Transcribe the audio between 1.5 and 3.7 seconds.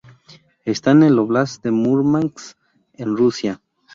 de Múrmansk, en Rusia.